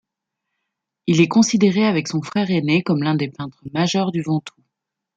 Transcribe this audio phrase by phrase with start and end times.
[1.05, 4.59] Il est considéré avec son frère aîné comme l'un des peintres majeurs du Ventoux.